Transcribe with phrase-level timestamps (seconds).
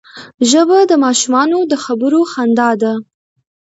[0.49, 2.93] ژبه د ماشومانو د خبرو خندا ده